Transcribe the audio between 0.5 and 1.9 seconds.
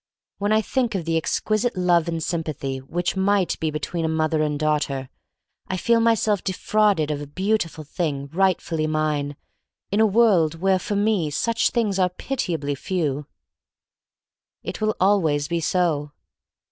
I think of the exquisite